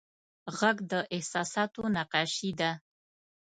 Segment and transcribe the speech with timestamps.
[0.57, 2.71] غږ د احساساتو نقاشي ده